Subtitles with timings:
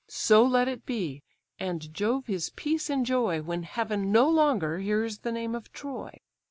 [0.07, 1.21] So let it be,
[1.59, 6.17] and Jove his peace enjoy, When heaven no longer hears the name of Troy.